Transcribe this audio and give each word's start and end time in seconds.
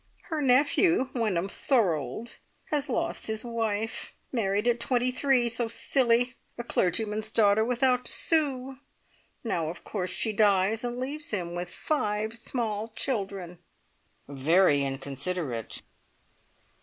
Her 0.31 0.41
nephew, 0.41 1.09
Wenham 1.13 1.47
Thorold, 1.47 2.37
has 2.71 2.89
lost 2.89 3.27
his 3.27 3.43
wife. 3.45 4.13
Married 4.31 4.67
at 4.67 4.79
twenty 4.79 5.11
three. 5.11 5.47
So 5.47 5.67
silly! 5.67 6.33
A 6.57 6.63
clergyman's 6.63 7.29
daughter, 7.29 7.63
without 7.63 8.09
a 8.09 8.11
sou. 8.11 8.77
Now, 9.43 9.69
of 9.69 9.83
course, 9.83 10.09
she 10.09 10.33
dies, 10.33 10.83
and 10.83 10.97
leaves 10.97 11.29
him 11.29 11.53
with 11.53 11.69
five 11.69 12.35
small 12.39 12.87
children." 12.95 13.59
"Very 14.27 14.83
inconsiderate!" 14.83 15.83